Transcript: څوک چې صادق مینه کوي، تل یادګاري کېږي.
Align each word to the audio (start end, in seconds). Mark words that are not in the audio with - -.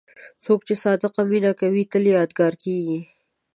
څوک 0.43 0.59
چې 0.67 0.73
صادق 0.83 1.13
مینه 1.29 1.51
کوي، 1.59 1.83
تل 1.91 2.03
یادګاري 2.15 2.57
کېږي. 2.63 2.99